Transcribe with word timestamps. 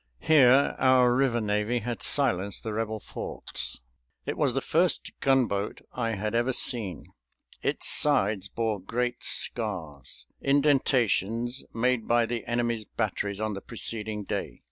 Here 0.21 0.75
our 0.79 1.13
river 1.13 1.39
navy 1.39 1.77
had 1.77 2.01
silenced 2.01 2.63
the 2.63 2.73
Rebel 2.73 2.99
forts. 2.99 3.81
It 4.25 4.35
was 4.35 4.55
the 4.55 4.59
first 4.59 5.11
gunboat 5.19 5.81
I 5.93 6.15
had 6.15 6.33
ever 6.33 6.53
seen. 6.53 7.05
Its 7.61 7.87
sides 7.87 8.47
bore 8.47 8.79
great 8.79 9.23
scars, 9.23 10.25
indentations 10.41 11.63
made 11.71 12.07
by 12.07 12.25
the 12.25 12.43
enemy's 12.47 12.83
batteries 12.85 13.39
on 13.39 13.53
the 13.53 13.61
preceding 13.61 14.23
day. 14.23 14.59